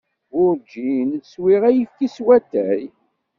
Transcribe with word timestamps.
Werǧin 0.35 1.09
swiɣ 1.31 1.63
ayefki 1.69 2.07
s 2.15 2.17
watay. 2.25 2.83